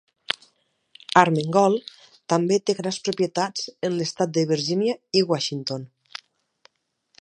[1.21, 1.75] Armengol
[2.33, 5.91] també té grans propietats en l'estat de Virgínia i Washington.